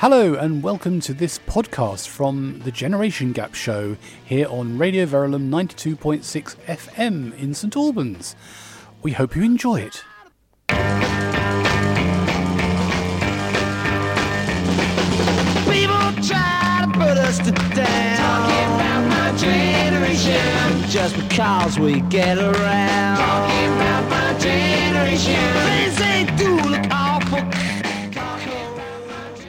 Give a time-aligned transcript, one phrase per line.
[0.00, 5.48] Hello, and welcome to this podcast from the Generation Gap Show here on Radio Verulam
[5.48, 8.36] 92.6 FM in St Albans.
[9.02, 10.04] We hope you enjoy it.
[10.68, 10.78] People
[16.22, 18.18] try to put us to down.
[18.18, 20.88] Talking about my generation.
[20.88, 23.16] Just because we get around.
[23.16, 25.42] Talking about my generation.
[25.98, 27.67] They do look awful.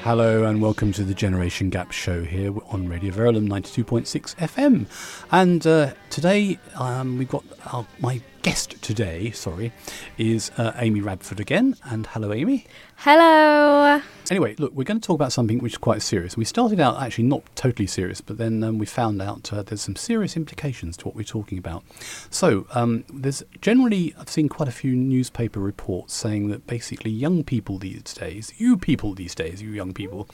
[0.10, 4.88] Hello, and welcome to the Generation Gap Show here on Radio Verulam 92.6 FM.
[5.32, 9.72] And uh, today um, we've got our, my guest today, sorry,
[10.18, 11.76] is uh, Amy Radford again.
[11.84, 12.66] And hello, Amy.
[12.98, 14.02] Hello.
[14.30, 16.38] Anyway, look, we're going to talk about something which is quite serious.
[16.38, 19.82] We started out actually not totally serious, but then um, we found out uh, there's
[19.82, 21.84] some serious implications to what we're talking about.
[22.30, 27.44] So, um, there's generally, I've seen quite a few newspaper reports saying that basically young
[27.44, 30.28] people these days, you people these days, you young people,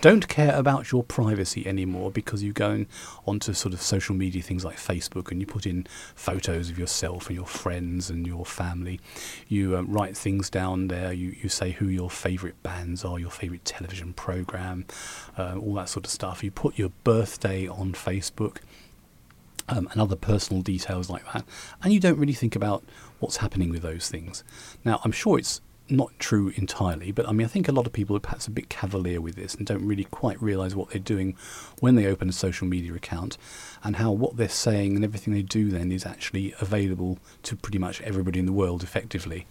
[0.00, 2.86] don't care about your privacy anymore because you go in,
[3.26, 7.26] onto sort of social media things like Facebook and you put in photos of yourself
[7.26, 9.00] and your friends and your family.
[9.48, 13.30] You um, write things down there, you, you say who your favourite bands are, your
[13.30, 14.86] favourite television programme,
[15.38, 16.42] uh, all that sort of stuff.
[16.42, 18.58] You put your birthday on Facebook
[19.68, 21.44] um, and other personal details like that,
[21.82, 22.82] and you don't really think about
[23.20, 24.42] what's happening with those things.
[24.84, 25.60] Now, I'm sure it's
[25.92, 28.50] not true entirely, but I mean, I think a lot of people are perhaps a
[28.50, 31.36] bit cavalier with this and don't really quite realise what they're doing
[31.80, 33.36] when they open a social media account
[33.84, 37.78] and how what they're saying and everything they do then is actually available to pretty
[37.78, 39.46] much everybody in the world effectively.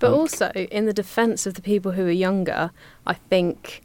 [0.00, 2.70] But Um, also, in the defence of the people who are younger,
[3.06, 3.82] I think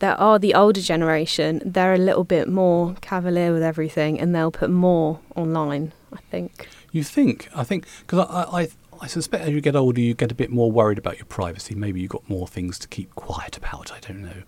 [0.00, 4.50] there are the older generation, they're a little bit more cavalier with everything and they'll
[4.50, 6.68] put more online, I think.
[6.90, 7.48] You think?
[7.54, 8.68] I think because I, I,
[9.02, 11.74] I suspect as you get older, you get a bit more worried about your privacy.
[11.74, 13.90] Maybe you've got more things to keep quiet about.
[13.90, 14.42] I don't know.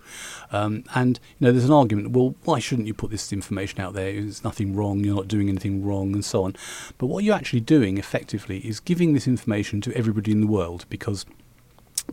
[0.49, 2.11] Um, and you know, there's an argument.
[2.11, 4.13] Well, why shouldn't you put this information out there?
[4.13, 5.03] There's nothing wrong.
[5.03, 6.55] You're not doing anything wrong, and so on.
[6.97, 10.85] But what you're actually doing, effectively, is giving this information to everybody in the world
[10.89, 11.25] because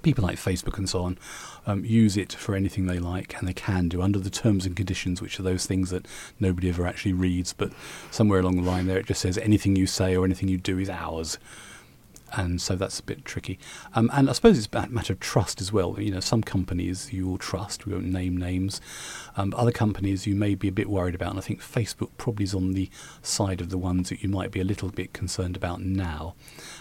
[0.03, 1.19] people like Facebook and so on
[1.67, 4.75] um, use it for anything they like, and they can do under the terms and
[4.75, 6.09] conditions, which are those things that
[6.41, 7.53] nobody ever actually reads.
[7.53, 7.73] But
[8.11, 10.81] somewhere along the line there, it just says anything you say or anything you do
[10.81, 11.39] is ours.
[12.35, 13.59] And so that's a bit tricky.
[13.95, 16.01] Um, and I suppose it's a matter of trust as well.
[16.01, 18.81] You know, some companies you will trust, we won't name names.
[19.37, 21.31] Um, other companies you may be a bit worried about.
[21.31, 22.91] And I think Facebook probably is on the
[23.23, 26.35] side of the ones that you might be a little bit concerned about now.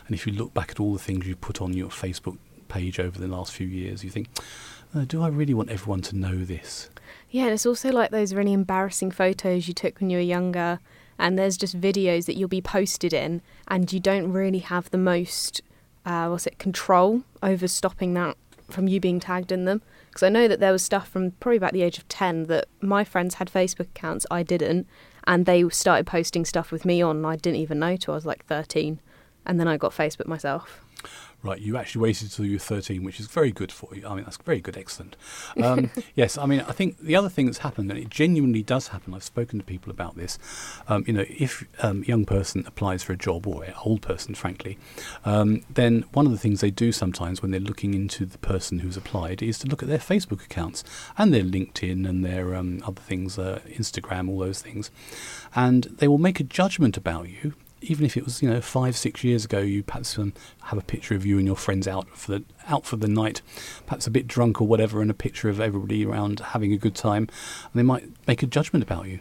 [0.08, 2.38] And if you look back at all the things you put on your Facebook
[2.68, 4.30] page over the last few years, you think,
[4.96, 6.90] uh, do I really want everyone to know this?
[7.30, 10.80] Yeah, and it's also like those really embarrassing photos you took when you were younger,
[11.22, 14.98] and there's just videos that you'll be posted in, and you don't really have the
[14.98, 15.62] most,
[16.06, 18.36] uh, what's it, control over stopping that
[18.70, 19.82] from you being tagged in them.
[20.10, 22.66] Because I know that there was stuff from probably about the age of 10 that
[22.82, 24.88] my friends had Facebook accounts, I didn't,
[25.26, 28.18] and they started posting stuff with me on, and I didn't even know till I
[28.18, 29.00] was like 13,
[29.46, 30.82] and then I got Facebook myself.
[31.44, 34.08] Right, you actually waited until you were 13, which is very good for you.
[34.08, 35.16] I mean, that's very good, excellent.
[35.58, 38.90] Um, yes, I mean, I think the other thing that's happened, and it genuinely does
[38.90, 40.38] happen, I've spoken to people about this.
[40.88, 44.04] Um, you know, if um, a young person applies for a job, or an old
[44.04, 44.78] person, frankly,
[45.26, 48.80] um, then one of the things they do sometimes when they're looking into the person
[48.80, 50.84] who's applied is to look at their Facebook accounts
[51.18, 54.92] and their LinkedIn and their um, other things, uh, Instagram, all those things.
[55.56, 58.96] And they will make a judgment about you even if it was you know five
[58.96, 60.34] six years ago, you perhaps um,
[60.64, 63.42] have a picture of you and your friends out for the out for the night,
[63.86, 66.96] perhaps a bit drunk or whatever, and a picture of everybody around having a good
[66.96, 67.28] time,
[67.64, 69.20] and they might make a judgment about you,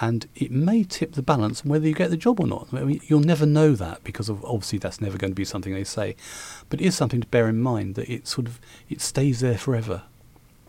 [0.00, 2.68] and it may tip the balance whether you get the job or not.
[2.72, 5.72] I mean, you'll never know that because of, obviously that's never going to be something
[5.72, 6.16] they say,
[6.68, 9.58] but it is something to bear in mind that it sort of it stays there
[9.58, 10.02] forever.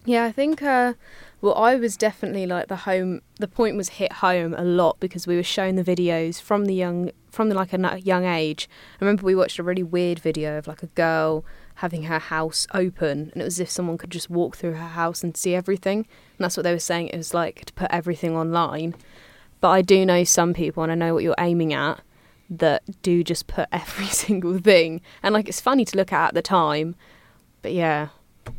[0.06, 0.64] Yeah, I think.
[0.64, 0.94] Uh,
[1.42, 3.22] well, I was definitely like the home.
[3.40, 6.76] The point was hit home a lot because we were shown the videos from the
[6.76, 8.70] young, from the, like a young age.
[9.00, 11.44] I remember we watched a really weird video of like a girl
[11.76, 14.90] having her house open, and it was as if someone could just walk through her
[14.90, 16.00] house and see everything.
[16.00, 17.08] And that's what they were saying.
[17.08, 18.94] It was like to put everything online.
[19.62, 22.02] But I do know some people, and I know what you're aiming at,
[22.52, 25.02] that do just put every single thing.
[25.24, 26.96] And like it's funny to look at at the time,
[27.64, 28.10] but yeah,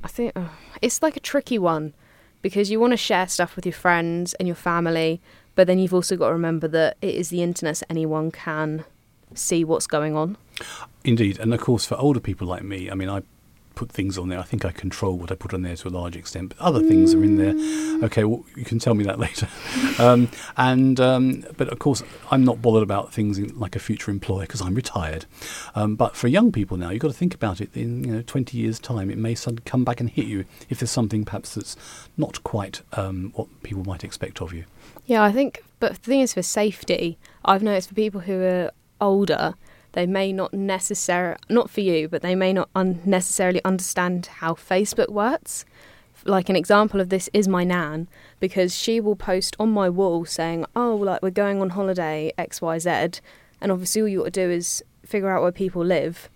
[0.03, 0.49] I think uh,
[0.81, 1.95] it's like a tricky one
[2.43, 5.21] because you want to share stuff with your friends and your family,
[5.55, 8.85] but then you've also got to remember that it is the internet, so anyone can
[9.35, 10.37] see what's going on.
[11.05, 13.23] Indeed, and of course, for older people like me, I mean, I
[13.75, 14.39] put things on there.
[14.39, 16.81] I think I control what I put on there to a large extent, but other
[16.81, 18.05] things are in there.
[18.05, 19.49] Okay, well, you can tell me that later.
[19.99, 24.11] um, and um, but of course, I'm not bothered about things in, like a future
[24.11, 25.27] employer because I'm retired.
[25.75, 27.71] Um, but for young people now, you've got to think about it.
[27.75, 30.81] In you know 20 years' time, it may suddenly come back and hit you if
[30.81, 31.77] there's something perhaps that's
[32.17, 34.65] not quite um, what people might expect of you.
[35.07, 38.71] Yeah, I think, but the thing is, for safety, I've noticed for people who are
[39.01, 39.55] older,
[39.93, 45.11] they may not necessarily, not for you, but they may not unnecessarily understand how Facebook
[45.11, 45.65] works.
[46.25, 48.09] Like an example of this is my nan,
[48.39, 52.63] because she will post on my wall saying, "Oh, like we're going on holiday X
[52.63, 53.21] Y Z,"
[53.61, 56.31] and obviously all you got to do is figure out where people live,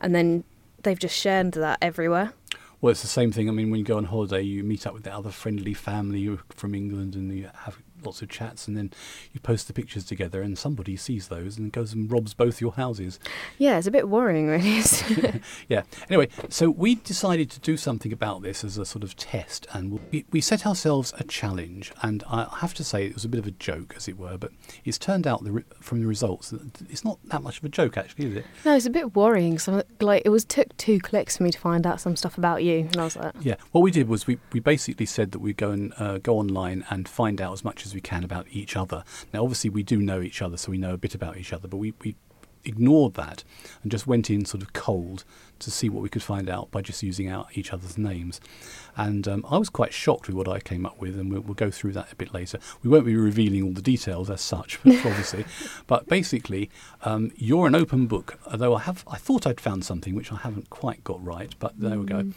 [0.00, 0.44] and then
[0.82, 2.32] they've just shared that everywhere.
[2.80, 3.48] Well, it's the same thing.
[3.48, 6.36] I mean, when you go on holiday, you meet up with the other friendly family
[6.48, 8.92] from England and you have lots of chats, and then
[9.32, 12.72] you post the pictures together, and somebody sees those and goes and robs both your
[12.72, 13.18] houses.
[13.58, 14.82] Yeah, it's a bit worrying, really.
[15.68, 15.82] Yeah.
[16.08, 20.00] Anyway, so we decided to do something about this as a sort of test, and
[20.10, 21.92] we, we set ourselves a challenge.
[22.02, 24.36] And I have to say, it was a bit of a joke, as it were,
[24.36, 24.52] but
[24.84, 27.68] it's turned out the re- from the results that it's not that much of a
[27.68, 28.46] joke, actually, is it?
[28.64, 29.58] no, it's a bit worrying.
[29.58, 32.62] So, like, it was took two clicks for me to find out some stuff about
[32.62, 33.56] you, and I was like, Yeah.
[33.70, 36.84] What we did was we, we basically said that we'd go and uh, go online
[36.90, 39.04] and find out as much as we can about each other.
[39.32, 41.68] Now, obviously, we do know each other, so we know a bit about each other,
[41.68, 42.16] but we, we
[42.64, 43.44] ignored that
[43.82, 45.24] and just went in sort of cold
[45.62, 48.40] to see what we could find out by just using out each other's names.
[48.96, 51.54] And um, I was quite shocked with what I came up with, and we'll, we'll
[51.54, 52.58] go through that a bit later.
[52.82, 55.46] We won't be revealing all the details as such, obviously,
[55.86, 56.68] but basically,
[57.02, 58.38] um, you're an open book.
[58.50, 61.78] Although I have, I thought I'd found something which I haven't quite got right, but
[61.78, 62.32] there we go.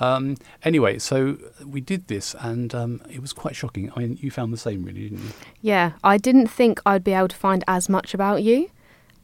[0.00, 3.92] Um, anyway, so we did this, and um, it was quite shocking.
[3.94, 5.32] I mean, you found the same, really, didn't you?
[5.60, 8.70] Yeah, I didn't think I'd be able to find as much about you.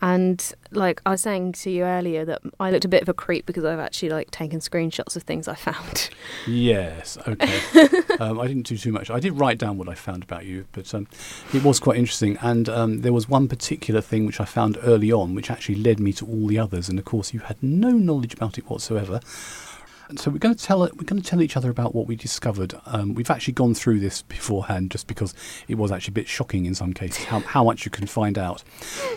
[0.03, 3.15] And like I was saying to you earlier that I looked a bit of a
[3.15, 6.11] creep because I've actually like taken screenshots of things I found.
[6.47, 7.61] Yes, okay.
[8.21, 9.11] um, I didn't do too much.
[9.11, 11.07] I did write down what I found about you, but um,
[11.55, 12.37] it was quite interesting.
[12.43, 15.99] And um, there was one particular thing which I found early on, which actually led
[15.99, 16.89] me to all the others.
[16.89, 19.21] And of course, you had no knowledge about it whatsoever.
[20.09, 22.17] And so we're going to tell we're going to tell each other about what we
[22.17, 22.75] discovered.
[22.87, 25.35] Um, we've actually gone through this beforehand, just because
[25.69, 28.39] it was actually a bit shocking in some cases how, how much you can find
[28.39, 28.63] out.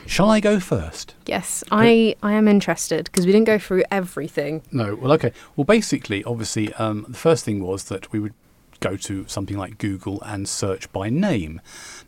[0.05, 1.15] Shall I go first?
[1.25, 4.63] Yes, I I am interested because we didn't go through everything.
[4.71, 4.95] No.
[4.95, 5.31] Well, okay.
[5.55, 8.33] Well, basically, obviously, um, the first thing was that we would
[8.79, 11.61] go to something like Google and search by name.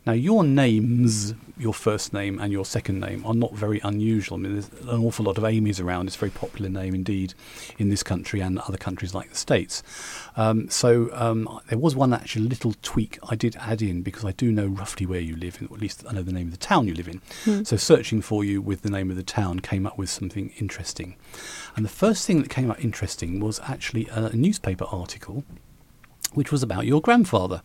[0.06, 4.38] Now, your names, your first name and your second name, are not very unusual.
[4.38, 6.06] I mean, there's an awful lot of Amy's around.
[6.06, 7.34] It's a very popular name indeed
[7.78, 9.82] in this country and other countries like the States.
[10.36, 14.32] Um, so um, there was one actually little tweak I did add in because I
[14.32, 16.58] do know roughly where you live, or at least I know the name of the
[16.58, 17.20] town you live in.
[17.64, 21.16] So searching for you with the name of the town came up with something interesting.
[21.76, 25.44] And the first thing that came up interesting was actually a newspaper article
[26.34, 27.62] which was about your grandfather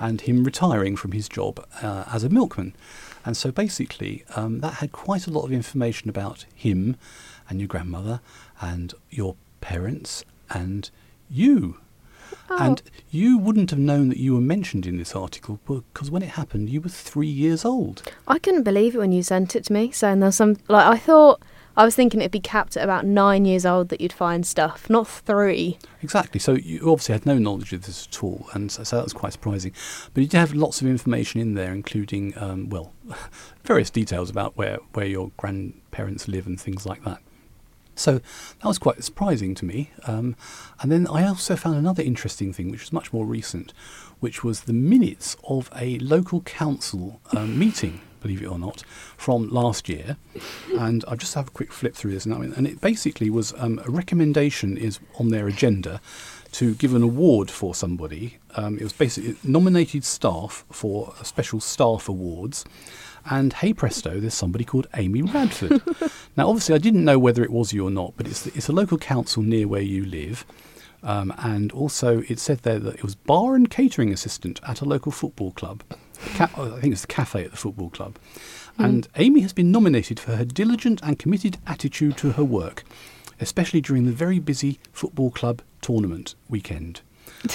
[0.00, 2.74] and him retiring from his job uh, as a milkman.
[3.24, 6.96] And so basically, um, that had quite a lot of information about him
[7.48, 8.20] and your grandmother
[8.60, 10.90] and your parents and
[11.28, 11.78] you.
[12.50, 12.56] Oh.
[12.58, 16.30] And you wouldn't have known that you were mentioned in this article because when it
[16.30, 18.02] happened, you were three years old.
[18.26, 20.98] I couldn't believe it when you sent it to me, saying there's some like I
[20.98, 21.42] thought
[21.78, 24.90] I was thinking it'd be capped at about nine years old that you'd find stuff,
[24.90, 25.78] not three.
[26.02, 26.40] Exactly.
[26.40, 29.12] So you obviously had no knowledge of this at all, and so, so that was
[29.12, 29.72] quite surprising.
[30.12, 32.92] But you did have lots of information in there, including um, well,
[33.64, 37.20] various details about where where your grandparents live and things like that.
[37.94, 39.92] So that was quite surprising to me.
[40.04, 40.34] Um,
[40.80, 43.72] and then I also found another interesting thing, which was much more recent,
[44.18, 48.82] which was the minutes of a local council um, meeting, believe it or not,
[49.16, 50.16] from last year.
[50.78, 52.40] And I'll just have a quick flip through this now.
[52.40, 56.00] And it basically was um, a recommendation is on their agenda
[56.52, 58.38] to give an award for somebody.
[58.54, 62.64] Um, it was basically nominated staff for special staff awards.
[63.30, 65.82] And hey presto, there's somebody called Amy Radford.
[66.36, 68.72] now, obviously, I didn't know whether it was you or not, but it's it's a
[68.72, 70.46] local council near where you live.
[71.02, 74.84] Um, and also, it said there that it was bar and catering assistant at a
[74.84, 75.82] local football club.
[76.34, 78.16] Ca- oh, I think it's the cafe at the football club.
[78.80, 82.84] And Amy has been nominated for her diligent and committed attitude to her work,
[83.40, 87.00] especially during the very busy football club tournament weekend.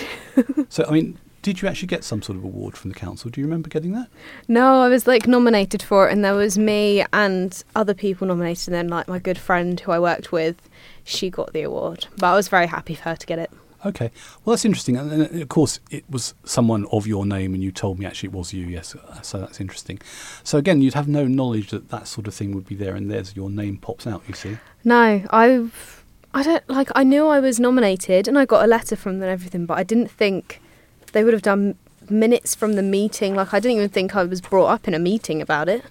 [0.70, 3.30] so, I mean, did you actually get some sort of award from the council?
[3.30, 4.08] Do you remember getting that?
[4.48, 8.70] No, I was like nominated for it, and there was me and other people nominated,
[8.70, 10.70] and then like my good friend who I worked with,
[11.04, 12.08] she got the award.
[12.18, 13.52] But I was very happy for her to get it.
[13.86, 14.12] Okay.
[14.44, 14.98] Well, that's interesting.
[14.98, 18.34] And of course, it was someone of your name, and you told me actually it
[18.34, 18.96] was you, yes.
[18.96, 20.00] uh, So that's interesting.
[20.44, 23.12] So, again, you'd have no knowledge that that sort of thing would be there, and
[23.12, 24.58] there's your name pops out, you see.
[24.84, 26.90] No, I've I don't like.
[26.96, 29.78] I knew I was nominated, and I got a letter from them and everything, but
[29.78, 30.62] I didn't think
[31.12, 31.76] they would have done
[32.10, 33.36] minutes from the meeting.
[33.36, 35.84] Like I didn't even think I was brought up in a meeting about it.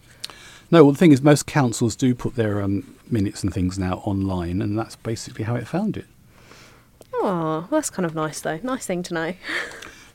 [0.71, 3.99] No, well, the thing is, most councils do put their um, minutes and things now
[3.99, 6.07] online, and that's basically how it found it.
[7.25, 8.59] Oh, well, that's kind of nice though.
[8.63, 9.35] Nice thing to know.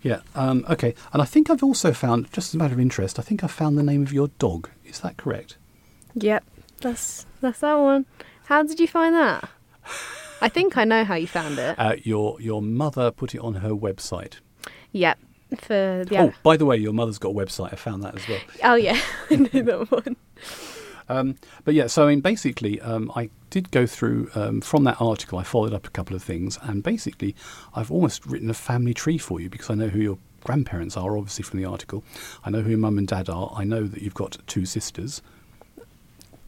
[0.03, 0.19] Yeah.
[0.35, 0.93] Um, okay.
[1.11, 3.47] And I think I've also found, just as a matter of interest, I think I
[3.47, 4.69] found the name of your dog.
[4.85, 5.57] Is that correct?
[6.13, 6.43] Yep,
[6.81, 8.05] that's that's that one.
[8.45, 9.49] How did you find that?
[10.39, 11.77] I think I know how you found it.
[11.79, 14.35] Uh, your your mother put it on her website.
[14.91, 15.17] Yep,
[15.57, 17.73] for the Oh, by the way, your mother's got a website.
[17.73, 18.39] I found that as well.
[18.63, 20.15] oh yeah, I know that one.
[21.09, 24.97] Um, but yeah, so I mean, basically, um, I did go through um, from that
[24.99, 25.39] article.
[25.39, 27.35] I followed up a couple of things, and basically,
[27.75, 31.17] I've almost written a family tree for you because I know who your grandparents are,
[31.17, 32.03] obviously from the article.
[32.45, 33.51] I know who your mum and dad are.
[33.55, 35.21] I know that you've got two sisters.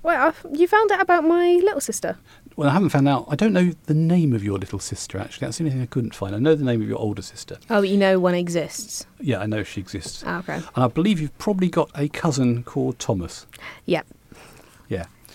[0.01, 2.17] Well, you found out about my little sister?
[2.55, 3.25] Well, I haven't found out.
[3.29, 5.17] I don't know the name of your little sister.
[5.17, 6.33] Actually, that's the only thing I couldn't find.
[6.35, 7.57] I know the name of your older sister.
[7.69, 9.05] Oh, you know one exists.
[9.19, 10.23] Yeah, I know she exists.
[10.25, 10.55] Ah, okay.
[10.55, 13.45] And I believe you've probably got a cousin called Thomas.
[13.85, 14.15] Yep, Yeah.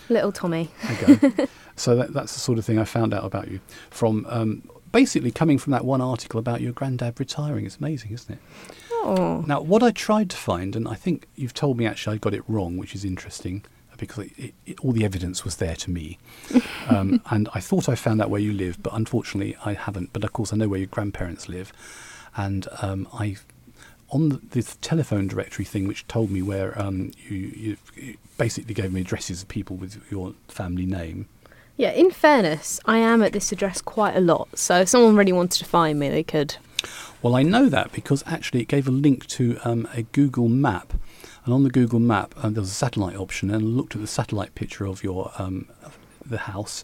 [0.09, 0.69] Little Tommy.
[0.91, 1.47] Okay.
[1.75, 3.59] so that, that's the sort of thing I found out about you
[3.89, 7.65] from um, basically coming from that one article about your granddad retiring.
[7.65, 8.39] It's amazing, isn't it?
[8.91, 12.17] Oh, Now, what I tried to find, and I think you've told me actually I
[12.19, 13.63] got it wrong, which is interesting
[13.97, 16.17] because it, it, it, all the evidence was there to me.
[16.87, 20.13] Um, and I thought I found out where you live, but unfortunately I haven't.
[20.13, 21.73] But of course, I know where your grandparents live.
[22.37, 23.37] And um, I,
[24.15, 28.93] on the, the telephone directory thing, which told me where um, you, you basically gave
[28.93, 31.27] me addresses of people with your family name.
[31.77, 31.91] yeah.
[31.91, 34.57] In fairness, I am at this address quite a lot.
[34.57, 36.55] So if someone really wanted to find me, they could.
[37.21, 40.93] Well, I know that because actually it gave a link to um, a Google map.
[41.43, 44.01] And on the Google map, um, there was a satellite option, and I looked at
[44.01, 45.67] the satellite picture of your um,
[46.25, 46.83] the house,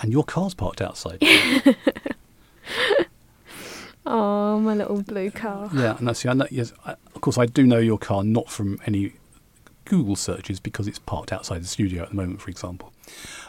[0.00, 1.22] and your car's parked outside.
[4.10, 5.68] Oh, my little blue car.
[5.74, 6.72] yeah, and that's I know, yes.
[6.86, 9.12] I, of course, I do know your car not from any
[9.84, 12.92] Google searches because it's parked outside the studio at the moment, for example.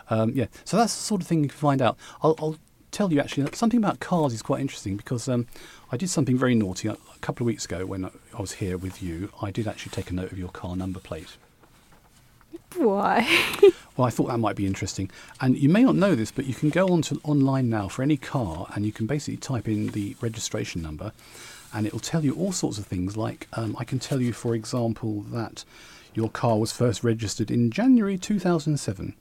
[0.09, 1.97] Um, yeah, so that's the sort of thing you can find out.
[2.21, 2.57] I'll, I'll
[2.91, 5.47] tell you actually something about cars is quite interesting because um,
[5.91, 9.03] I did something very naughty a, couple of weeks ago when I was here with
[9.03, 9.31] you.
[9.41, 11.35] I did actually take a note of your car number plate.
[12.75, 13.27] Why?
[13.97, 15.11] Well, I thought that might be interesting.
[15.41, 18.01] And you may not know this, but you can go on to online now for
[18.01, 21.11] any car and you can basically type in the registration number
[21.73, 23.17] and it'll tell you all sorts of things.
[23.17, 25.65] Like, um, I can tell you, for example, that
[26.13, 29.15] your car was first registered in January 2007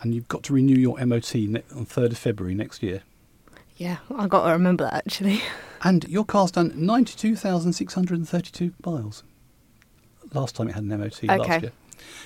[0.00, 3.02] and you've got to renew your MOT ne- on 3rd of February next year.
[3.76, 5.42] yeah, I've got to remember that actually.
[5.82, 9.24] And your car's done 92,632 miles.
[10.32, 11.72] Last time it had an MOT last year.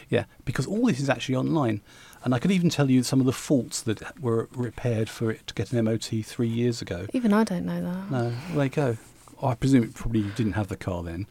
[0.09, 1.83] Yeah, because all this is actually online.
[2.25, 5.47] And I could even tell you some of the faults that were repaired for it
[5.47, 7.07] to get an MOT three years ago.
[7.13, 8.11] Even I don't know that.
[8.11, 8.97] No, there you go.
[9.41, 11.27] Oh, I presume it probably you didn't have the car then.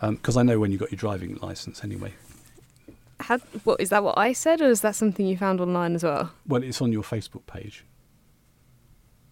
[0.00, 2.14] Because I know when you got your driving license anyway.
[3.20, 4.02] How, what is that?
[4.02, 6.32] What I said, or is that something you found online as well?
[6.44, 7.84] Well, it's on your Facebook page.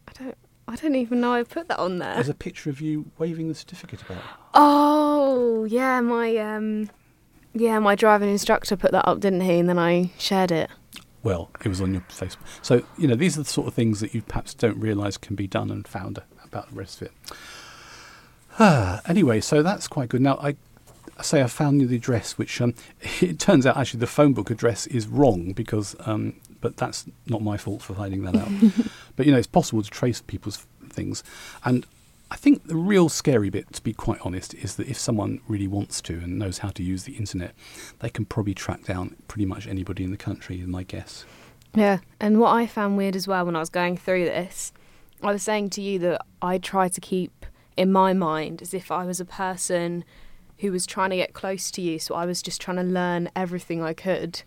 [0.06, 0.38] I don't.
[0.68, 2.14] I don't even know I put that on there.
[2.14, 4.22] There's a picture of you waving the certificate about.
[4.54, 6.88] Oh, yeah, my um,
[7.54, 9.58] yeah, my driving instructor put that up, didn't he?
[9.58, 10.70] And then I shared it.
[11.22, 12.38] Well, it was on your Facebook.
[12.62, 15.36] So, you know, these are the sort of things that you perhaps don't realise can
[15.36, 17.12] be done and found about the rest of it.
[18.58, 20.22] Ah, anyway, so that's quite good.
[20.22, 20.56] Now, I
[21.18, 22.74] I say I found you the address, which um,
[23.20, 27.42] it turns out actually the phone book address is wrong because, um, but that's not
[27.42, 28.48] my fault for finding that out.
[29.16, 31.22] but, you know, it's possible to trace people's things.
[31.62, 31.86] And
[32.30, 35.66] I think the real scary bit, to be quite honest, is that if someone really
[35.66, 37.54] wants to and knows how to use the internet,
[37.98, 41.24] they can probably track down pretty much anybody in the country, is my guess.
[41.74, 44.72] Yeah, and what I found weird as well when I was going through this,
[45.22, 47.46] I was saying to you that I try to keep
[47.76, 50.04] in my mind as if I was a person
[50.58, 53.28] who was trying to get close to you, so I was just trying to learn
[53.34, 54.42] everything I could.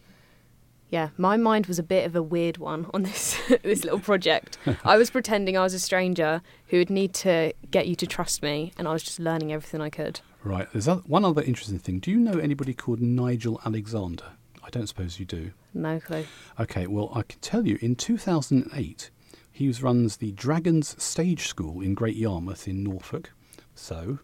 [0.93, 4.59] Yeah, my mind was a bit of a weird one on this this little project.
[4.85, 8.43] I was pretending I was a stranger who would need to get you to trust
[8.43, 10.21] me, and I was just learning everything I could.
[10.43, 10.67] Right.
[10.71, 11.97] There's one other interesting thing.
[11.99, 14.33] Do you know anybody called Nigel Alexander?
[14.63, 15.53] I don't suppose you do.
[15.73, 16.25] No clue.
[16.59, 19.09] Okay, well, I can tell you in 2008,
[19.51, 23.31] he was, runs the Dragons Stage School in Great Yarmouth in Norfolk.
[23.73, 24.19] So,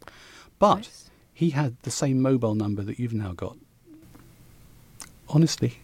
[0.59, 1.09] but Nice.
[1.33, 3.57] he had the same mobile number that you've now got.
[5.29, 5.79] Honestly.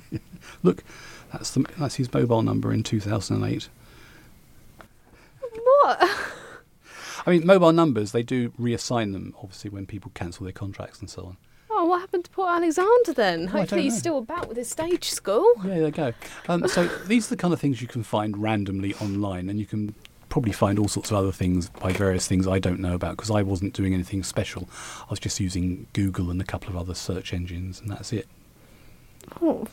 [0.62, 0.84] Look,
[1.32, 3.68] that's, the, that's his mobile number in 2008.
[5.54, 5.98] What?
[7.26, 11.08] I mean, mobile numbers, they do reassign them, obviously, when people cancel their contracts and
[11.08, 11.36] so on.
[11.70, 13.48] Oh, Oh, what happened to poor Alexander then?
[13.48, 15.52] Oh, I Hopefully he's still about with his stage school.
[15.64, 16.12] Yeah, there you go.
[16.48, 19.66] Um, so these are the kind of things you can find randomly online, and you
[19.66, 19.92] can
[20.28, 23.32] probably find all sorts of other things by various things I don't know about because
[23.32, 24.68] I wasn't doing anything special.
[25.00, 28.28] I was just using Google and a couple of other search engines, and that's it.
[29.40, 29.66] Oh,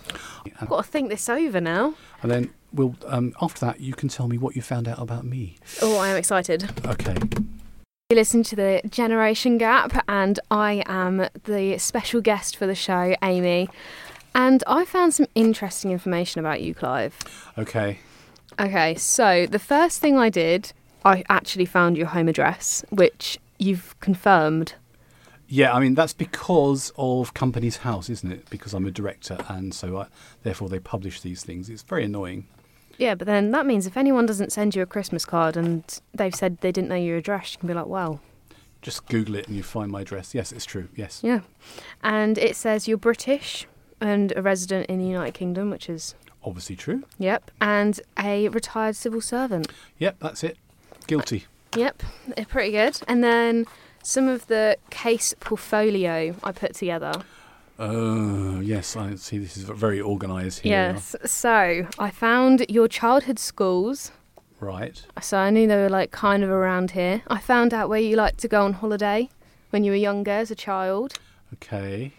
[0.59, 1.95] I've got to think this over now.
[2.21, 5.25] And then we'll um, after that, you can tell me what you found out about
[5.25, 5.57] me.
[5.81, 6.69] Oh, I am excited.
[6.85, 7.15] Okay.
[8.09, 13.15] You listen to the Generation Gap, and I am the special guest for the show,
[13.21, 13.69] Amy.
[14.33, 17.17] And I found some interesting information about you, Clive.
[17.57, 17.99] Okay.
[18.59, 20.73] Okay, so the first thing I did,
[21.05, 24.73] I actually found your home address, which you've confirmed.
[25.51, 28.49] Yeah, I mean that's because of Companies House, isn't it?
[28.51, 30.07] Because I'm a director, and so I,
[30.43, 31.69] therefore they publish these things.
[31.69, 32.47] It's very annoying.
[32.99, 36.35] Yeah, but then that means if anyone doesn't send you a Christmas card and they've
[36.35, 38.19] said they didn't know your address, you can be like, well,
[38.81, 40.35] Just Google it and you find my address.
[40.35, 40.89] Yes, it's true.
[40.95, 41.21] Yes.
[41.23, 41.39] yeah.
[42.03, 43.67] And it says you're British
[44.01, 46.13] and a resident in the United Kingdom, which is,
[46.43, 47.03] Obviously true.
[47.17, 49.67] yep, and a retired civil servant.
[49.97, 50.57] Yep, that's it.
[51.07, 51.45] Guilty.
[51.75, 52.03] Yep,
[52.35, 52.99] they're pretty good.
[53.07, 53.65] And then
[54.03, 57.13] some of the case portfolio I put together.
[57.77, 59.37] Uh, yes, I see.
[59.37, 60.91] This is very organised here.
[60.93, 64.11] Yes, so I found your childhood schools.
[64.59, 65.01] Right.
[65.21, 67.21] So I knew they were like kind of around here.
[67.27, 69.29] I found out where you liked to go on holiday
[69.69, 71.13] when you were younger as a child.
[71.53, 72.11] Okay.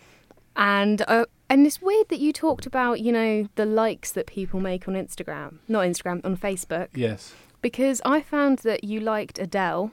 [0.56, 4.60] And uh, and it's weird that you talked about, you know, the likes that people
[4.60, 7.34] make on Instagram, not Instagram, on Facebook, Yes.
[7.60, 9.90] because I found that you liked Adele,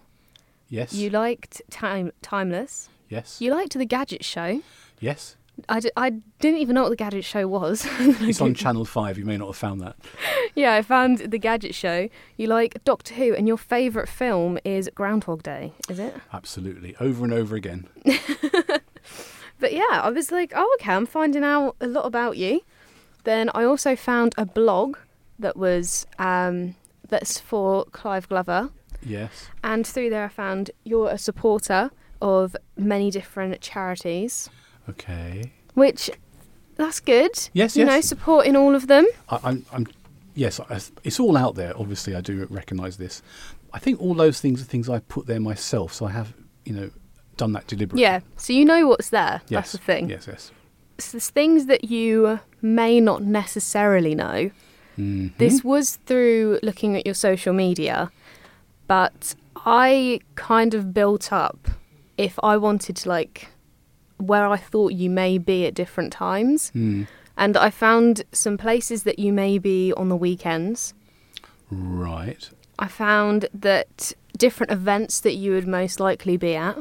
[0.69, 0.93] Yes.
[0.93, 3.39] you liked Time Timeless, yes.
[3.41, 4.62] you liked the Gadget Show.
[5.00, 5.36] yes.
[5.67, 7.83] I, d- I didn't even know what the Gadget Show was.
[8.00, 9.17] It's on Channel Five.
[9.17, 9.95] You may not have found that.
[10.55, 12.09] yeah, I found the Gadget Show.
[12.36, 16.13] You like Doctor Who, and your favourite film is Groundhog Day, is it?
[16.31, 16.95] Absolutely.
[17.00, 17.88] Over and over again.
[19.59, 22.62] But yeah, I was like, oh, okay, I'm finding out a lot about you.
[23.24, 24.97] Then I also found a blog
[25.39, 26.75] that was um,
[27.09, 28.69] that's for Clive Glover,
[29.07, 29.47] Yes.
[29.63, 34.49] and through there I found you're a supporter of many different charities,
[34.89, 35.51] Okay.
[35.73, 36.09] which
[36.75, 37.31] that's good.
[37.53, 38.07] Yes, you know, yes.
[38.07, 39.05] supporting all of them.
[39.29, 39.87] I, I'm, I'm.
[40.35, 41.73] Yes, I, it's all out there.
[41.75, 43.21] Obviously, I do recognise this.
[43.73, 45.93] I think all those things are things I put there myself.
[45.93, 46.33] So I have,
[46.65, 46.89] you know,
[47.35, 48.03] done that deliberately.
[48.03, 49.41] Yeah, so you know what's there.
[49.47, 49.49] Yes.
[49.49, 50.09] That's the thing.
[50.09, 50.27] Yes.
[50.27, 50.51] Yes.
[50.99, 54.51] So there's things that you may not necessarily know.
[54.97, 55.36] Mhm.
[55.38, 58.12] This was through looking at your social media,
[58.88, 61.67] but I kind of built up
[62.17, 63.50] if I wanted to like
[64.17, 66.69] where I thought you may be at different times.
[66.69, 67.04] Hmm.
[67.39, 70.95] And I found some places that you may be on the weekends.
[71.69, 72.50] Right.
[72.80, 76.78] I found that different events that you would most likely be at,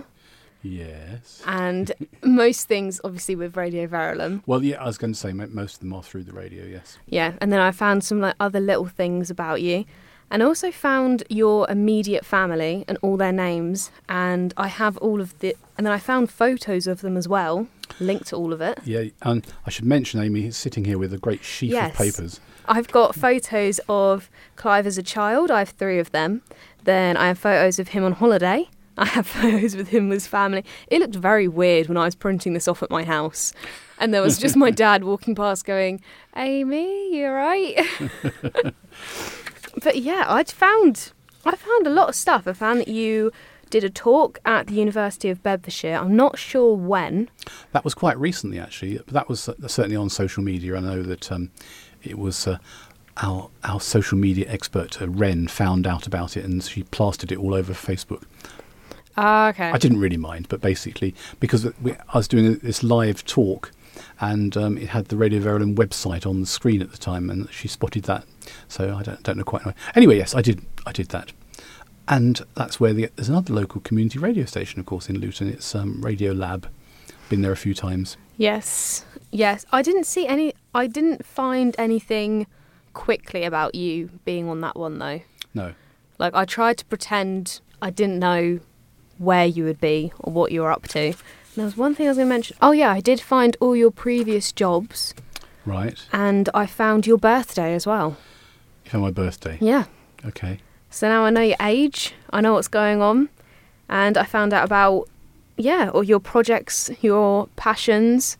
[0.62, 1.42] Yes.
[1.46, 1.92] and
[2.24, 4.42] most things obviously with Radio Verulam.
[4.46, 6.64] Well, yeah, I was going to say most of them are through the radio.
[6.64, 6.98] Yes.
[7.06, 9.84] Yeah, and then I found some like other little things about you.
[10.30, 15.38] And also found your immediate family and all their names and I have all of
[15.38, 17.68] the and then I found photos of them as well,
[18.00, 18.78] linked to all of it.
[18.84, 21.92] Yeah, and I should mention Amy is sitting here with a great sheaf Yes.
[21.92, 22.40] of papers.
[22.66, 26.42] I've got photos of Clive as a child, I have 3 of them.
[26.84, 28.68] Then I have photos of him on holiday.
[28.98, 30.64] I have photos with him with his family.
[30.88, 33.52] It looked very weird when I was printing this off at my house.
[33.98, 36.00] And there was just my dad walking past going,
[36.34, 37.78] Amy, you alright?
[39.82, 41.12] but yeah, I'd found
[41.44, 42.46] I found a lot of stuff.
[42.46, 43.32] I found that you
[43.70, 45.94] did a talk at the University of Bedfordshire.
[45.94, 47.28] I'm not sure when.
[47.72, 48.98] That was quite recently, actually.
[48.98, 50.76] But that was uh, certainly on social media.
[50.76, 51.50] I know that um,
[52.02, 52.58] it was uh,
[53.18, 57.38] our our social media expert uh, Ren found out about it, and she plastered it
[57.38, 58.24] all over Facebook.
[59.16, 59.70] Ah, okay.
[59.70, 63.72] I didn't really mind, but basically because we, I was doing this live talk,
[64.20, 67.50] and um, it had the Radio Verulam website on the screen at the time, and
[67.50, 68.24] she spotted that.
[68.68, 69.64] So I don't don't know quite.
[69.66, 69.74] Know.
[69.94, 71.32] Anyway, yes, I did I did that,
[72.08, 75.48] and that's where the, there's another local community radio station, of course, in Luton.
[75.48, 76.68] It's um, Radio Lab.
[77.28, 78.16] Been there a few times.
[78.36, 79.04] Yes.
[79.30, 79.64] Yes.
[79.72, 82.46] I didn't see any I didn't find anything
[82.92, 85.20] quickly about you being on that one though.
[85.54, 85.74] No.
[86.18, 88.60] Like I tried to pretend I didn't know
[89.18, 91.14] where you would be or what you were up to.
[91.56, 92.56] There was one thing I was going to mention.
[92.60, 95.14] Oh yeah, I did find all your previous jobs
[95.64, 95.98] Right.
[96.12, 98.18] and I found your birthday as well.
[98.84, 99.56] You found my birthday.
[99.60, 99.84] Yeah.
[100.24, 100.58] Okay.
[100.90, 103.28] So now I know your age, I know what's going on,
[103.88, 105.08] and I found out about
[105.56, 108.36] yeah, all your projects, your passions.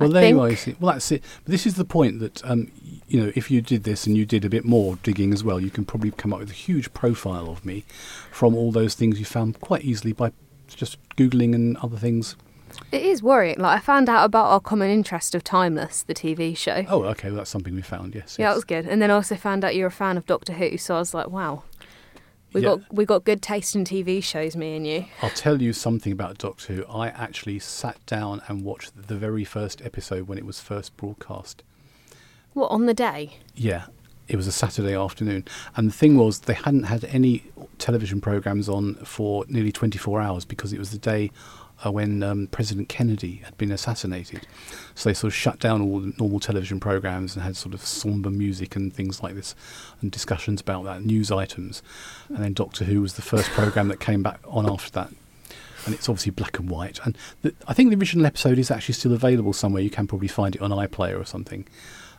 [0.00, 0.50] Well, I there you are.
[0.50, 0.74] you see.
[0.80, 1.22] Well, that's it.
[1.44, 2.72] But this is the point that um,
[3.06, 5.60] you know, if you did this and you did a bit more digging as well,
[5.60, 7.84] you can probably come up with a huge profile of me
[8.32, 10.32] from all those things you found quite easily by
[10.74, 12.36] just googling and other things.
[12.92, 13.58] It is worrying.
[13.58, 16.84] Like I found out about our common interest of Timeless, the TV show.
[16.88, 18.14] Oh, okay, well, that's something we found.
[18.14, 18.36] Yes.
[18.38, 18.86] Yeah, that was good.
[18.86, 21.12] And then I also found out you're a fan of Doctor Who, so I was
[21.14, 21.64] like, wow.
[22.52, 22.68] We Yeah.
[22.76, 25.04] got we got good taste in TV shows, me and you.
[25.22, 26.84] I'll tell you something about Doctor Who.
[26.86, 31.62] I actually sat down and watched the very first episode when it was first broadcast.
[32.52, 33.38] What on the day?
[33.54, 33.86] Yeah,
[34.30, 35.44] it was a Saturday afternoon.
[35.76, 37.44] And the thing was, they hadn't had any
[37.78, 41.32] television programs on for nearly 24 hours because it was the day
[41.84, 44.46] uh, when um, President Kennedy had been assassinated.
[44.94, 47.80] So they sort of shut down all the normal television programs and had sort of
[47.80, 49.56] somber music and things like this
[50.00, 51.82] and discussions about that, news items.
[52.28, 55.10] And then Doctor Who was the first program that came back on after that.
[55.86, 57.00] And it's obviously black and white.
[57.04, 59.82] And the, I think the original episode is actually still available somewhere.
[59.82, 61.66] You can probably find it on iPlayer or something.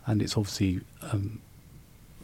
[0.05, 1.39] And it's obviously um,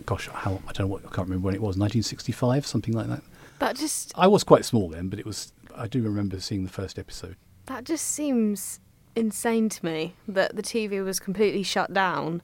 [0.07, 3.07] gosh, how I don't know what I can't remember when it was, 1965, something like
[3.07, 3.21] that.
[3.59, 5.53] That just I was quite small then, but it was.
[5.75, 7.35] I do remember seeing the first episode.
[7.67, 8.79] that just seems
[9.15, 12.41] insane to me that the TV was completely shut down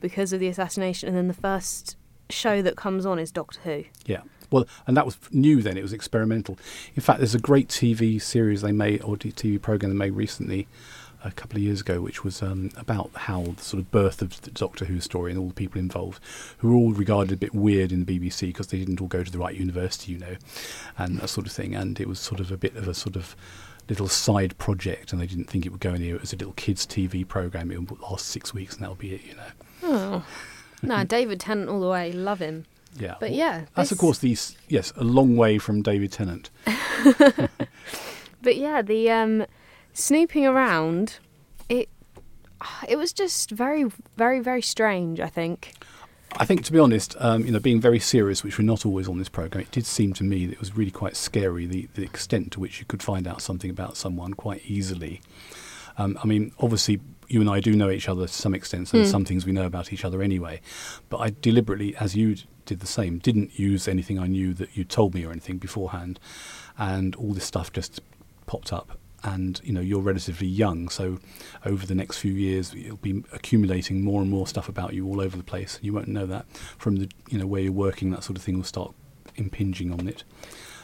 [0.00, 1.96] because of the assassination, and then the first
[2.30, 3.84] show that comes on is Doctor Who.
[4.06, 4.22] Yeah.
[4.50, 5.76] Well, and that was new then.
[5.76, 6.58] It was experimental.
[6.94, 10.66] In fact, there's a great TV series they made, or TV program they made recently,
[11.24, 14.40] a couple of years ago, which was um, about how the sort of birth of
[14.42, 16.22] the Doctor Who story and all the people involved,
[16.58, 19.22] who were all regarded a bit weird in the BBC because they didn't all go
[19.22, 20.36] to the right university, you know,
[20.98, 21.74] and that sort of thing.
[21.74, 23.36] And it was sort of a bit of a sort of
[23.88, 26.16] little side project, and they didn't think it would go anywhere.
[26.16, 27.70] It was a little kids' TV program.
[27.70, 29.50] It would last six weeks, and that'll be it, you know.
[29.82, 30.24] Oh.
[30.82, 32.12] no, David Tennant all the way.
[32.12, 32.66] Love him.
[32.98, 33.14] Yeah.
[33.20, 36.50] But yeah, That's of course these yes a long way from David Tennant.
[38.42, 39.46] But yeah, the um,
[39.92, 41.18] snooping around,
[41.68, 41.88] it
[42.88, 43.84] it was just very,
[44.16, 45.20] very, very strange.
[45.20, 45.74] I think.
[46.36, 49.08] I think, to be honest, um, you know, being very serious, which we're not always
[49.08, 51.88] on this program, it did seem to me that it was really quite scary the,
[51.94, 55.20] the extent to which you could find out something about someone quite easily.
[55.98, 58.96] Um, I mean, obviously, you and I do know each other to some extent, so
[58.96, 60.60] there's some things we know about each other anyway.
[61.08, 64.84] But I deliberately, as you did the same, didn't use anything I knew that you
[64.84, 66.20] told me or anything beforehand,
[66.78, 68.00] and all this stuff just
[68.46, 68.98] popped up.
[69.22, 71.18] And you know, you're relatively young, so
[71.66, 75.20] over the next few years, you'll be accumulating more and more stuff about you all
[75.20, 75.78] over the place.
[75.82, 76.46] You won't know that
[76.78, 78.10] from the you know where you're working.
[78.12, 78.94] That sort of thing will start
[79.36, 80.24] impinging on it.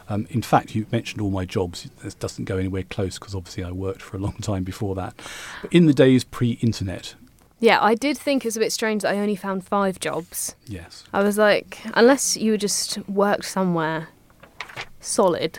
[0.09, 1.89] Um, in fact, you mentioned all my jobs.
[2.03, 5.15] This doesn't go anywhere close because obviously I worked for a long time before that.
[5.63, 7.15] But in the days pre-internet,
[7.59, 10.55] Yeah, I did think it was a bit strange that I only found five jobs.
[10.67, 14.09] yes, I was like, unless you just worked somewhere
[15.01, 15.59] solid.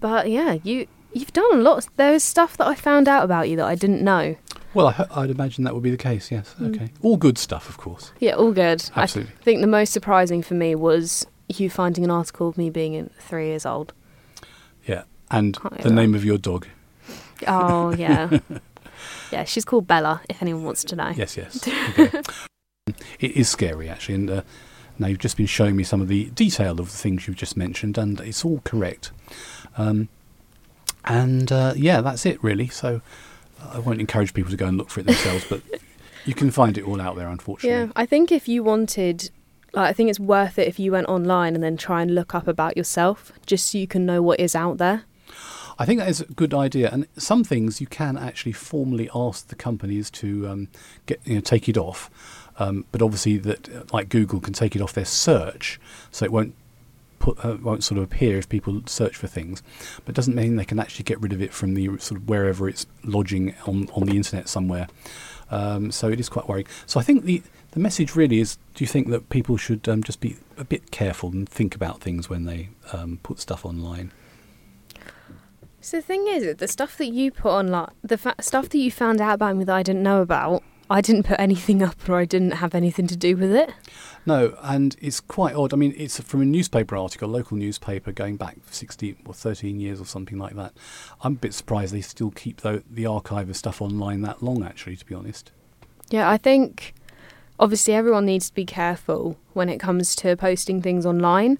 [0.00, 1.86] But yeah, you you've done a lot.
[1.96, 4.36] There's stuff that I found out about you that I didn't know.
[4.74, 6.30] well, I, I'd imagine that would be the case.
[6.30, 8.12] Yes, okay, all good stuff, of course.
[8.20, 8.88] Yeah, all good.
[8.94, 9.32] Absolutely.
[9.40, 13.10] I think the most surprising for me was you finding an article of me being
[13.18, 13.92] three years old.
[14.86, 16.66] Yeah, and the name of your dog.
[17.46, 18.38] Oh yeah,
[19.32, 19.44] yeah.
[19.44, 20.20] She's called Bella.
[20.28, 21.10] If anyone wants to know.
[21.10, 21.66] Yes, yes.
[21.66, 22.22] Okay.
[23.20, 24.42] it is scary actually, and uh,
[24.98, 27.56] now you've just been showing me some of the detail of the things you've just
[27.56, 29.12] mentioned, and it's all correct.
[29.76, 30.08] Um,
[31.08, 32.68] and uh, yeah, that's it really.
[32.68, 33.00] So
[33.72, 35.62] I won't encourage people to go and look for it themselves, but
[36.24, 37.86] you can find it all out there, unfortunately.
[37.86, 39.30] Yeah, I think if you wanted,
[39.72, 42.34] like, I think it's worth it if you went online and then try and look
[42.34, 45.04] up about yourself, just so you can know what is out there.
[45.78, 49.46] I think that is a good idea, and some things you can actually formally ask
[49.48, 50.68] the companies to um,
[51.06, 52.10] get you know take it off.
[52.58, 56.32] Um, but obviously, that uh, like Google can take it off their search, so it
[56.32, 56.54] won't
[57.18, 59.62] put uh, won't sort of appear if people search for things.
[60.04, 62.68] But doesn't mean they can actually get rid of it from the sort of wherever
[62.68, 64.88] it's lodging on on the internet somewhere.
[65.50, 66.66] Um, so it is quite worrying.
[66.86, 70.02] So I think the the message really is: Do you think that people should um,
[70.02, 74.12] just be a bit careful and think about things when they um, put stuff online?
[75.80, 78.90] So the thing is, the stuff that you put online, the fa- stuff that you
[78.90, 82.16] found out about me that I didn't know about, I didn't put anything up or
[82.16, 83.70] I didn't have anything to do with it.
[84.24, 85.72] No, and it's quite odd.
[85.72, 89.80] I mean, it's from a newspaper article, a local newspaper going back 16 or 13
[89.80, 90.72] years or something like that.
[91.20, 94.64] I'm a bit surprised they still keep the, the archive of stuff online that long,
[94.64, 95.52] actually, to be honest.
[96.10, 96.94] Yeah, I think
[97.58, 101.58] obviously everyone needs to be careful when it comes to posting things online.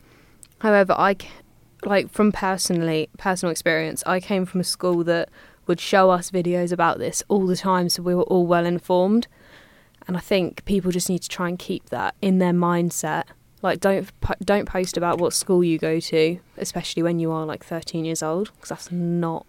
[0.60, 1.16] However, I
[1.84, 5.28] like from personally personal experience, I came from a school that
[5.68, 9.28] would show us videos about this all the time, so we were all well informed.
[10.08, 13.24] And I think people just need to try and keep that in their mindset.
[13.60, 14.10] Like, don't
[14.44, 18.22] don't post about what school you go to, especially when you are like 13 years
[18.22, 19.46] old, because that's not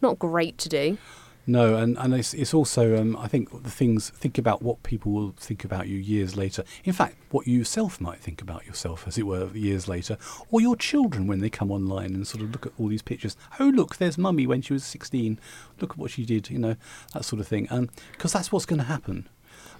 [0.00, 0.98] not great to do.
[1.46, 5.10] No, and, and it's, it's also, um, I think, the things, think about what people
[5.10, 6.62] will think about you years later.
[6.84, 10.16] In fact, what you yourself might think about yourself, as it were, years later,
[10.50, 13.36] or your children when they come online and sort of look at all these pictures.
[13.58, 15.40] Oh, look, there's mummy when she was 16.
[15.80, 16.76] Look at what she did, you know,
[17.12, 17.68] that sort of thing.
[18.12, 19.28] Because that's what's going to happen.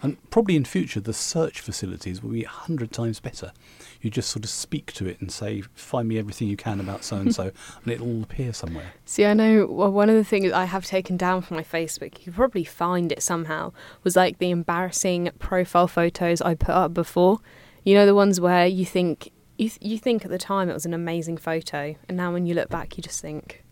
[0.03, 3.53] And probably in future, the search facilities will be a hundred times better.
[4.01, 7.05] You just sort of speak to it and say, "Find me everything you can about
[7.05, 7.53] so and so,"
[7.85, 8.95] and it'll all appear somewhere.
[9.05, 12.27] See, I know well, one of the things I have taken down from my Facebook,
[12.27, 17.39] you probably find it somehow, was like the embarrassing profile photos I put up before.
[17.85, 20.75] You know, the ones where you think you th- you think at the time it
[20.75, 23.63] was an amazing photo, and now when you look back, you just think,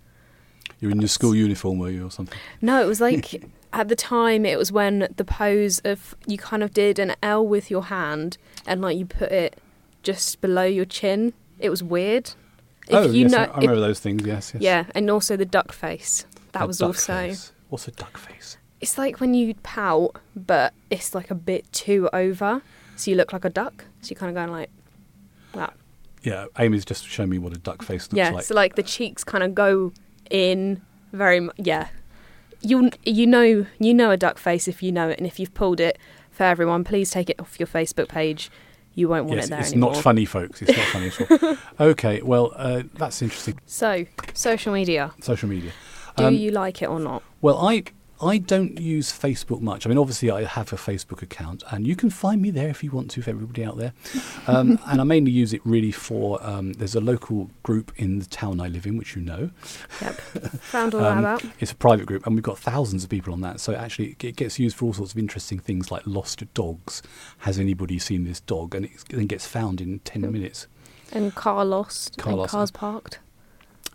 [0.79, 2.39] You're in your school uniform, were you, or something?
[2.61, 6.63] no, it was like at the time it was when the pose of you kind
[6.63, 9.61] of did an L with your hand and like you put it
[10.03, 11.33] just below your chin.
[11.59, 12.31] It was weird.
[12.89, 14.27] If oh, you yes, know, I I if- remember those things.
[14.27, 14.63] Yes, yes.
[14.63, 16.27] yeah, and also the duck face.
[16.53, 17.13] That was also.
[17.13, 17.53] face.
[17.69, 18.57] What's a duck face?
[18.81, 22.63] It's like when you pout, but it's like a bit too over,
[22.97, 23.85] so you look like a duck.
[24.01, 24.71] So you're kind of going like
[25.53, 25.75] that.
[26.23, 28.45] Yeah, Amy's just shown me what a duck face looks yeah, like.
[28.45, 29.93] so like the cheeks kind of go
[30.31, 30.81] in
[31.13, 31.41] very.
[31.41, 31.89] mu- Yeah,
[32.63, 35.55] you you know you know a duck face if you know it, and if you've
[35.55, 35.99] pulled it
[36.31, 38.51] for everyone, please take it off your Facebook page.
[38.95, 39.93] You won't want yes, it there it's anymore.
[39.93, 40.61] not funny, folks.
[40.63, 41.57] It's not funny at all.
[41.91, 43.59] okay, well, uh, that's interesting.
[43.67, 45.71] So social media, Social media.
[46.17, 47.23] do Um, you like it or not?
[47.41, 47.85] Well, I
[48.23, 49.87] I don't use Facebook much.
[49.87, 52.85] I mean, obviously, I have a Facebook account, and you can find me there if
[52.85, 53.93] you want to, for everybody out there.
[54.47, 58.27] Um, and I mainly use it really for um, there's a local group in the
[58.27, 59.51] town I live in, which you know.
[60.03, 60.15] Yep,
[60.61, 61.45] found all that Um, about.
[61.61, 63.59] It's a private group, and we've got thousands of people on that.
[63.61, 67.03] So actually, it gets used for all sorts of interesting things like lost dogs.
[67.39, 68.75] Has anybody seen this dog?
[68.75, 70.31] And it then gets found in ten Yep.
[70.33, 70.67] minutes.
[71.13, 72.53] And car lost, Car and lost.
[72.53, 73.19] cars parked.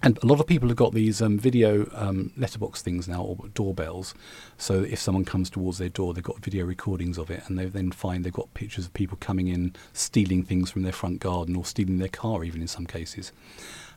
[0.03, 3.47] And a lot of people have got these um, video um, letterbox things now, or
[3.53, 4.13] doorbells.
[4.57, 7.65] So if someone comes towards their door, they've got video recordings of it, and they
[7.65, 11.55] then find they've got pictures of people coming in, stealing things from their front garden,
[11.55, 13.31] or stealing their car, even in some cases.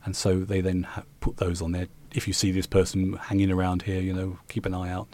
[0.04, 1.88] And so they then ha- put those on there.
[2.14, 5.08] If you see this person hanging around here, you know, keep an eye out.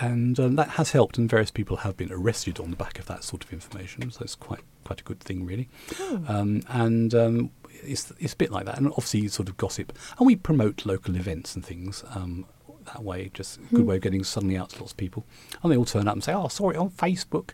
[0.00, 3.06] And um, that has helped, and various people have been arrested on the back of
[3.06, 4.10] that sort of information.
[4.10, 5.68] So it's quite quite a good thing, really.
[6.28, 7.50] Um, and um,
[7.82, 11.16] it's it's a bit like that, and obviously sort of gossip, and we promote local
[11.16, 12.46] events and things um,
[12.86, 13.30] that way.
[13.34, 15.24] Just a good way of getting suddenly out to lots of people,
[15.62, 17.50] and they all turn up and say, "Oh, sorry, on Facebook."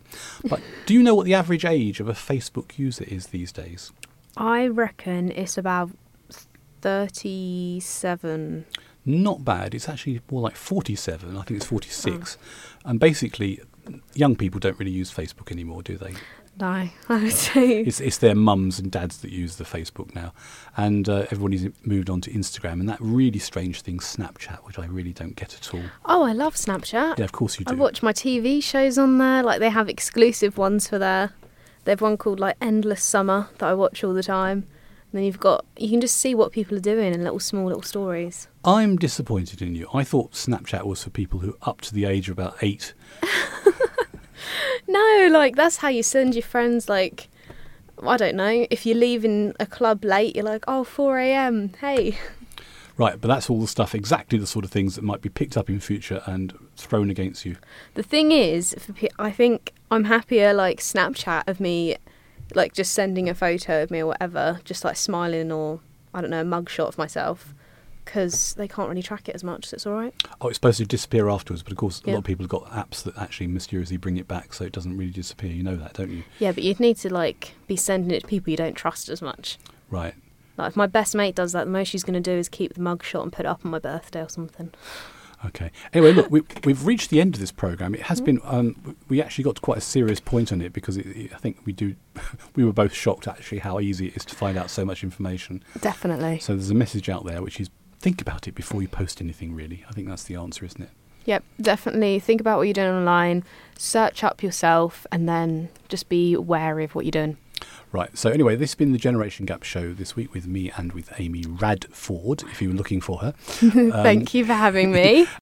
[0.48, 3.92] But do you know what the average age of a Facebook user is these days?
[4.37, 5.90] I reckon it's about
[6.83, 8.66] thirty-seven.
[9.04, 9.74] Not bad.
[9.74, 11.37] It's actually more like forty-seven.
[11.37, 12.37] I think it's forty-six,
[12.85, 13.61] and basically,
[14.14, 16.14] young people don't really use Facebook anymore, do they?
[16.59, 16.67] No,
[17.09, 17.81] I would say.
[17.83, 20.33] It's, it's their mums and dads that use the Facebook now,
[20.77, 24.87] and uh, everybody's moved on to Instagram and that really strange thing, Snapchat, which I
[24.87, 25.83] really don't get at all.
[26.05, 27.19] Oh, I love Snapchat.
[27.19, 27.77] Yeah, of course you I do.
[27.79, 29.43] watch my TV shows on there.
[29.43, 31.33] Like they have exclusive ones for there.
[31.85, 34.67] They have one called like Endless Summer that I watch all the time.
[35.13, 37.67] And then you've got you can just see what people are doing in little small
[37.67, 38.49] little stories.
[38.65, 39.89] I'm disappointed in you.
[39.95, 42.93] I thought Snapchat was for people who up to the age of about eight.
[44.88, 47.29] No, like that's how you send your friends like
[48.03, 48.66] I don't know.
[48.70, 51.74] If you're leaving a club late, you're like, oh, 4 a.m.
[51.81, 52.16] Hey,
[53.00, 55.57] Right, but that's all the stuff, exactly the sort of things that might be picked
[55.57, 57.57] up in future and thrown against you.
[57.94, 61.96] The thing is, for pe- I think I'm happier like Snapchat of me,
[62.55, 65.81] like just sending a photo of me or whatever, just like smiling or
[66.12, 67.55] I don't know, a mugshot of myself,
[68.11, 69.66] because they can't really track it as much.
[69.66, 70.12] So it's all right.
[70.40, 72.14] Oh, it's supposed to disappear afterwards, but of course, a Yeah.
[72.14, 74.96] lot of people have got apps that actually mysteriously bring it back, so it doesn't
[74.96, 75.53] really disappear.
[75.53, 76.25] You know that, don't you?
[76.40, 79.23] Yeah, but you'd need to like be sending it to people you don't trust as
[79.23, 79.59] much.
[79.90, 80.14] Right.
[80.57, 82.75] Like if my best mate does that, the most she's going to do is keep
[82.75, 84.73] the mugshot and put it up on my birthday or something.
[85.46, 85.70] Okay.
[85.94, 87.94] Anyway, look, we, we've reached the end of this program.
[87.94, 88.07] It Mm-hmm.
[88.09, 88.40] has been.
[88.44, 91.38] Um, we actually got to quite a serious point on it because it, it- I
[91.38, 91.94] think we do.
[92.57, 95.62] we were both shocked actually how easy it is to find out so much information.
[95.81, 96.40] Definitely.
[96.40, 97.70] So there's a message out there which is
[98.01, 99.55] think about it before you post anything.
[99.55, 100.91] Really, I think that's the answer, isn't it?
[101.27, 102.19] Yep, definitely.
[102.19, 103.45] Think about what you're doing online,
[103.79, 107.37] search up yourself, and then just be wary of what you're doing.
[107.93, 108.17] Right.
[108.17, 111.13] So anyway, this has been the Generation Gap show this week with me and with
[111.19, 112.43] Amy Radford.
[112.45, 113.35] If you were looking for her.
[113.63, 115.27] Um, Thank you for having me.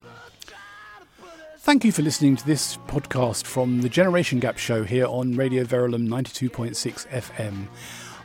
[1.58, 5.64] Thank you for listening to this podcast from the Generation Gap Show here on Radio
[5.64, 7.66] Verulam 92.6 FM.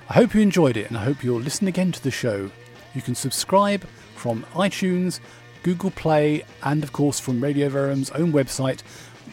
[0.09, 2.49] I hope you enjoyed it and I hope you'll listen again to the show.
[2.95, 3.85] You can subscribe
[4.23, 5.19] from iTunes,
[5.63, 8.81] Google Play, and of course from Radio Verulam's own website,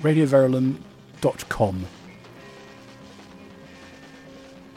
[0.03, 1.87] radioverulam.com.